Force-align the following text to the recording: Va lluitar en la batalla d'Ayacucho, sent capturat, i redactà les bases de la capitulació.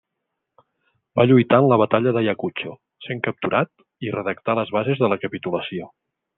Va 1.19 1.25
lluitar 1.31 1.59
en 1.63 1.67
la 1.73 1.77
batalla 1.81 2.13
d'Ayacucho, 2.15 2.75
sent 3.09 3.23
capturat, 3.29 3.73
i 4.09 4.17
redactà 4.19 4.59
les 4.63 4.77
bases 4.81 5.05
de 5.07 5.15
la 5.15 5.23
capitulació. 5.27 5.93